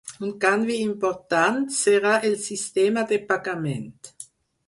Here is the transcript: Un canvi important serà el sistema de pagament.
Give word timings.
Un 0.27 0.31
canvi 0.43 0.75
important 0.85 1.59
serà 1.81 2.15
el 2.29 2.33
sistema 2.47 3.03
de 3.13 3.19
pagament. 3.33 3.87